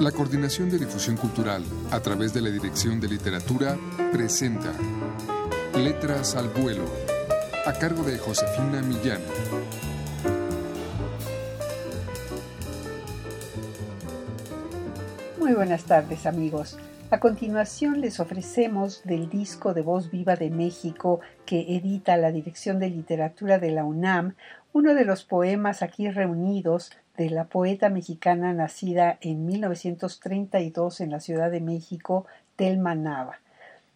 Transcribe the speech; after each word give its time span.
La 0.00 0.12
Coordinación 0.12 0.68
de 0.68 0.78
Difusión 0.78 1.16
Cultural, 1.16 1.64
a 1.90 2.00
través 2.00 2.34
de 2.34 2.42
la 2.42 2.50
Dirección 2.50 3.00
de 3.00 3.08
Literatura, 3.08 3.78
presenta 4.12 4.70
Letras 5.74 6.36
al 6.36 6.50
Vuelo, 6.50 6.84
a 7.64 7.72
cargo 7.72 8.02
de 8.02 8.18
Josefina 8.18 8.82
Millán. 8.82 9.22
Muy 15.38 15.54
buenas 15.54 15.84
tardes 15.84 16.26
amigos. 16.26 16.76
A 17.08 17.20
continuación 17.20 18.00
les 18.00 18.18
ofrecemos 18.18 19.04
del 19.04 19.30
disco 19.30 19.74
de 19.74 19.82
Voz 19.82 20.10
Viva 20.10 20.34
de 20.34 20.50
México 20.50 21.20
que 21.44 21.76
edita 21.76 22.16
la 22.16 22.32
Dirección 22.32 22.80
de 22.80 22.90
Literatura 22.90 23.60
de 23.60 23.70
la 23.70 23.84
UNAM 23.84 24.34
uno 24.72 24.92
de 24.92 25.04
los 25.04 25.22
poemas 25.22 25.82
aquí 25.82 26.10
reunidos 26.10 26.90
de 27.16 27.30
la 27.30 27.44
poeta 27.44 27.90
mexicana 27.90 28.52
nacida 28.54 29.18
en 29.20 29.46
1932 29.46 31.00
en 31.00 31.12
la 31.12 31.20
Ciudad 31.20 31.48
de 31.48 31.60
México, 31.60 32.26
Telma 32.56 32.96
Nava. 32.96 33.38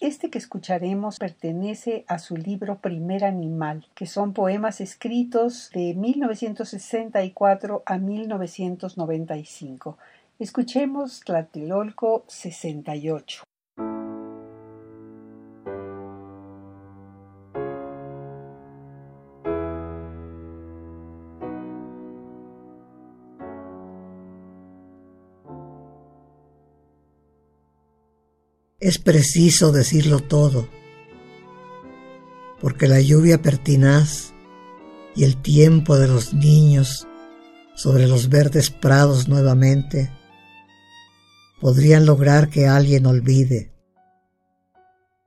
Este 0.00 0.30
que 0.30 0.38
escucharemos 0.38 1.18
pertenece 1.18 2.04
a 2.06 2.20
su 2.20 2.36
libro 2.36 2.78
Primer 2.78 3.24
Animal, 3.24 3.84
que 3.96 4.06
son 4.06 4.32
poemas 4.32 4.80
escritos 4.80 5.70
de 5.74 5.94
1964 5.94 7.82
a 7.84 7.98
1995. 7.98 9.98
Escuchemos 10.42 11.20
Tlatelolco 11.20 12.24
68. 12.26 13.44
Es 28.80 28.98
preciso 28.98 29.70
decirlo 29.70 30.18
todo, 30.18 30.68
porque 32.60 32.88
la 32.88 33.00
lluvia 33.00 33.40
pertinaz 33.40 34.34
y 35.14 35.22
el 35.22 35.40
tiempo 35.40 35.96
de 35.98 36.08
los 36.08 36.34
niños 36.34 37.06
sobre 37.76 38.08
los 38.08 38.28
verdes 38.28 38.70
prados 38.70 39.28
nuevamente 39.28 40.10
podrían 41.62 42.06
lograr 42.06 42.50
que 42.50 42.66
alguien 42.66 43.06
olvide. 43.06 43.72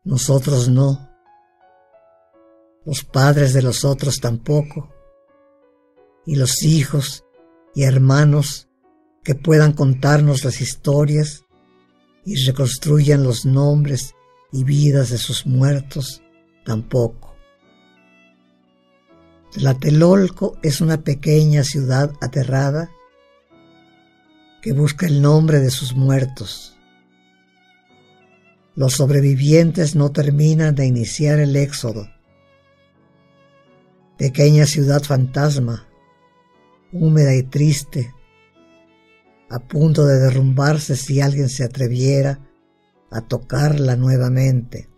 Nosotros 0.03 0.67
no. 0.67 1.09
Los 2.83 3.05
padres 3.05 3.53
de 3.53 3.61
los 3.61 3.85
otros 3.85 4.19
tampoco. 4.19 4.93
Y 6.25 6.35
los 6.35 6.63
hijos 6.63 7.23
y 7.73 7.83
hermanos 7.83 8.67
que 9.23 9.33
puedan 9.33 9.71
contarnos 9.71 10.43
las 10.43 10.59
historias 10.59 11.45
y 12.25 12.35
reconstruyan 12.45 13.23
los 13.23 13.45
nombres 13.45 14.13
y 14.51 14.65
vidas 14.65 15.11
de 15.11 15.17
sus 15.17 15.45
muertos 15.45 16.21
tampoco. 16.65 17.33
Tlatelolco 19.53 20.57
es 20.61 20.81
una 20.81 21.01
pequeña 21.01 21.63
ciudad 21.63 22.11
aterrada 22.19 22.91
que 24.65 24.73
busca 24.73 25.05
el 25.05 25.21
nombre 25.21 25.59
de 25.59 25.69
sus 25.69 25.95
muertos. 25.95 26.75
Los 28.73 28.93
sobrevivientes 28.93 29.95
no 29.95 30.11
terminan 30.11 30.73
de 30.73 30.87
iniciar 30.87 31.37
el 31.37 31.55
éxodo. 31.55 32.09
Pequeña 34.17 34.65
ciudad 34.65 35.03
fantasma, 35.03 35.87
húmeda 36.91 37.35
y 37.35 37.43
triste, 37.43 38.11
a 39.51 39.59
punto 39.59 40.07
de 40.07 40.17
derrumbarse 40.17 40.95
si 40.95 41.21
alguien 41.21 41.49
se 41.49 41.63
atreviera 41.63 42.39
a 43.11 43.21
tocarla 43.21 43.95
nuevamente. 43.95 44.89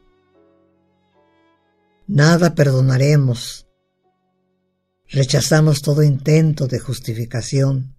Nada 2.07 2.55
perdonaremos. 2.55 3.67
Rechazamos 5.09 5.81
todo 5.81 6.03
intento 6.03 6.67
de 6.67 6.79
justificación. 6.79 7.96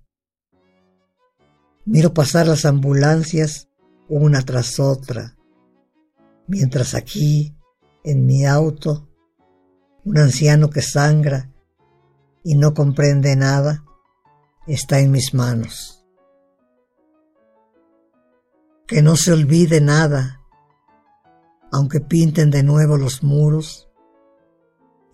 Miro 1.91 2.13
pasar 2.13 2.47
las 2.47 2.67
ambulancias 2.67 3.71
una 4.11 4.43
tras 4.43 4.79
otra, 4.79 5.39
mientras 6.47 6.95
aquí, 6.95 7.57
en 8.05 8.27
mi 8.27 8.45
auto, 8.45 9.09
un 10.05 10.19
anciano 10.19 10.69
que 10.69 10.83
sangra 10.83 11.51
y 12.45 12.57
no 12.57 12.75
comprende 12.75 13.35
nada 13.37 13.87
está 14.67 15.01
en 15.01 15.13
mis 15.13 15.33
manos. 15.33 16.05
Que 18.87 19.01
no 19.01 19.17
se 19.17 19.33
olvide 19.33 19.81
nada, 19.81 20.43
aunque 21.73 22.01
pinten 22.01 22.51
de 22.51 22.65
nuevo 22.65 22.99
los 22.99 23.23
muros 23.23 23.89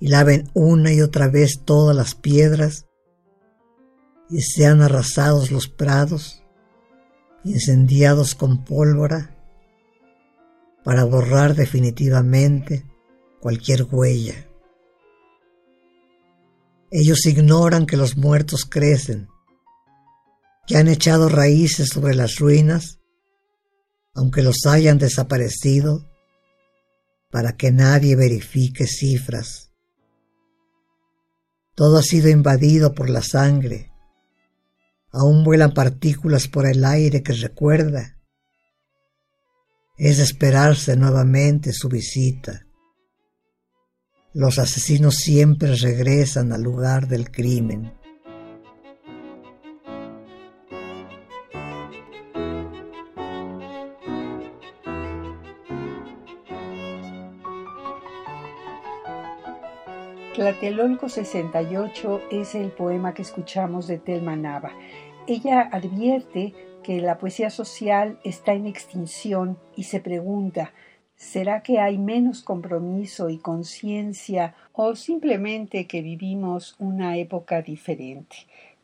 y 0.00 0.08
laven 0.08 0.50
una 0.54 0.92
y 0.92 1.02
otra 1.02 1.28
vez 1.28 1.62
todas 1.64 1.94
las 1.94 2.16
piedras 2.16 2.88
y 4.28 4.40
sean 4.40 4.82
arrasados 4.82 5.52
los 5.52 5.68
prados, 5.68 6.43
incendiados 7.44 8.34
con 8.34 8.64
pólvora, 8.64 9.36
para 10.82 11.04
borrar 11.04 11.54
definitivamente 11.54 12.84
cualquier 13.40 13.86
huella. 13.90 14.48
Ellos 16.90 17.26
ignoran 17.26 17.86
que 17.86 17.96
los 17.96 18.16
muertos 18.16 18.64
crecen, 18.64 19.28
que 20.66 20.76
han 20.76 20.88
echado 20.88 21.28
raíces 21.28 21.88
sobre 21.88 22.14
las 22.14 22.36
ruinas 22.36 23.00
aunque 24.14 24.42
los 24.42 24.64
hayan 24.66 24.98
desaparecido, 24.98 26.08
para 27.30 27.56
que 27.56 27.72
nadie 27.72 28.14
verifique 28.14 28.86
cifras. 28.86 29.72
Todo 31.74 31.98
ha 31.98 32.02
sido 32.02 32.28
invadido 32.28 32.94
por 32.94 33.10
la 33.10 33.22
sangre. 33.22 33.92
Aún 35.16 35.44
vuelan 35.44 35.72
partículas 35.72 36.48
por 36.48 36.66
el 36.66 36.84
aire 36.84 37.22
que 37.22 37.34
recuerda. 37.34 38.18
Es 39.96 40.18
esperarse 40.18 40.96
nuevamente 40.96 41.72
su 41.72 41.88
visita. 41.88 42.66
Los 44.32 44.58
asesinos 44.58 45.14
siempre 45.14 45.76
regresan 45.76 46.52
al 46.52 46.62
lugar 46.62 47.06
del 47.06 47.30
crimen. 47.30 47.94
Tlatelolco 60.34 61.08
68 61.08 62.22
es 62.32 62.56
el 62.56 62.72
poema 62.72 63.14
que 63.14 63.22
escuchamos 63.22 63.86
de 63.86 63.98
Telma 63.98 64.34
Nava. 64.34 64.72
Ella 65.28 65.60
advierte 65.70 66.52
que 66.82 67.00
la 67.00 67.18
poesía 67.18 67.50
social 67.50 68.18
está 68.24 68.52
en 68.52 68.66
extinción 68.66 69.58
y 69.76 69.84
se 69.84 70.00
pregunta, 70.00 70.72
¿será 71.14 71.62
que 71.62 71.78
hay 71.78 71.98
menos 71.98 72.42
compromiso 72.42 73.30
y 73.30 73.38
conciencia 73.38 74.56
o 74.72 74.96
simplemente 74.96 75.86
que 75.86 76.02
vivimos 76.02 76.74
una 76.80 77.16
época 77.16 77.62
diferente? 77.62 78.34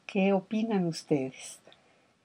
¿Qué 0.07 0.33
opinan 0.33 0.87
ustedes? 0.87 1.59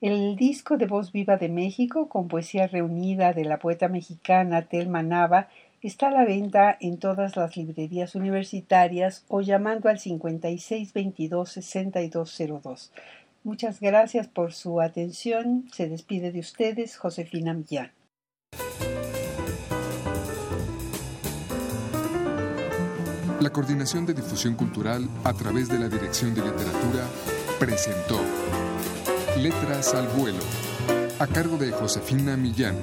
El 0.02 0.36
disco 0.36 0.78
de 0.78 0.86
Voz 0.86 1.12
Viva 1.12 1.38
de 1.38 1.50
México, 1.50 2.10
con 2.10 2.28
poesía 2.28 2.68
reunida 2.68 3.34
de 3.34 3.46
la 3.46 3.58
poeta 3.58 3.88
mexicana 3.88 4.68
Telma 4.68 5.02
Nava, 5.02 5.48
Está 5.86 6.08
a 6.08 6.12
la 6.12 6.26
venta 6.26 6.76
en 6.82 6.98
todas 6.98 7.36
las 7.36 7.56
librerías 7.56 8.16
universitarias 8.16 9.24
o 9.28 9.42
llamando 9.42 9.88
al 9.88 10.00
5622-6202. 10.00 12.90
Muchas 13.44 13.80
gracias 13.80 14.28
por 14.28 14.54
su 14.54 14.82
atención. 14.82 15.70
Se 15.72 15.88
despide 15.88 16.32
de 16.32 16.40
ustedes 16.40 16.98
Josefina 16.98 17.54
Millán. 17.54 17.92
La 23.40 23.52
Coordinación 23.52 24.08
de 24.08 24.16
Difusión 24.16 24.56
Cultural 24.56 25.08
a 25.24 25.34
través 25.34 25.70
de 25.70 25.78
la 25.78 25.88
Dirección 25.88 26.34
de 26.34 26.42
Literatura 26.42 27.06
presentó 27.60 28.20
Letras 29.40 29.94
al 29.94 30.08
Vuelo 30.08 30.42
a 31.20 31.28
cargo 31.28 31.58
de 31.58 31.72
Josefina 31.72 32.36
Millán. 32.36 32.76